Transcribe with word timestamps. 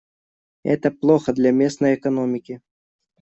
Это 0.63 0.89
плохо 0.89 1.31
для 1.31 1.51
местной 1.51 1.93
экономики. 1.93 2.61